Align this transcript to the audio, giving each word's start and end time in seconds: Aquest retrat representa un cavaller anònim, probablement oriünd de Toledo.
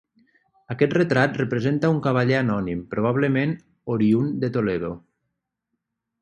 Aquest 0.75 0.93
retrat 0.97 1.35
representa 1.41 1.91
un 1.95 1.99
cavaller 2.07 2.37
anònim, 2.39 2.81
probablement 2.95 3.53
oriünd 3.97 4.33
de 4.45 4.51
Toledo. 4.57 4.91